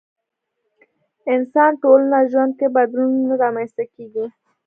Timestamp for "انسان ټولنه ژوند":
1.33-2.51